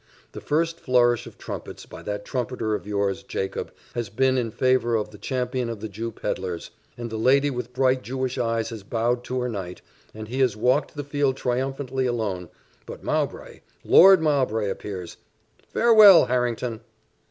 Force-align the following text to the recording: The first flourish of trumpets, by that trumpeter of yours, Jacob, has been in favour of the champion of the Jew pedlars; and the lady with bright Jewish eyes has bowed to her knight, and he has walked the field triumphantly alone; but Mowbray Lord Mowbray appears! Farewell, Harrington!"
The 0.31 0.41
first 0.41 0.79
flourish 0.79 1.27
of 1.27 1.37
trumpets, 1.37 1.85
by 1.85 2.01
that 2.01 2.25
trumpeter 2.25 2.73
of 2.73 2.87
yours, 2.87 3.21
Jacob, 3.21 3.71
has 3.93 4.09
been 4.09 4.35
in 4.35 4.49
favour 4.49 4.95
of 4.95 5.11
the 5.11 5.19
champion 5.19 5.69
of 5.69 5.79
the 5.79 5.87
Jew 5.87 6.11
pedlars; 6.11 6.71
and 6.97 7.11
the 7.11 7.19
lady 7.19 7.51
with 7.51 7.71
bright 7.71 8.01
Jewish 8.01 8.39
eyes 8.39 8.69
has 8.71 8.81
bowed 8.81 9.23
to 9.25 9.39
her 9.41 9.47
knight, 9.47 9.83
and 10.15 10.27
he 10.27 10.39
has 10.39 10.57
walked 10.57 10.95
the 10.95 11.03
field 11.03 11.37
triumphantly 11.37 12.07
alone; 12.07 12.49
but 12.87 13.03
Mowbray 13.03 13.61
Lord 13.85 14.23
Mowbray 14.23 14.71
appears! 14.71 15.17
Farewell, 15.71 16.25
Harrington!" 16.25 16.81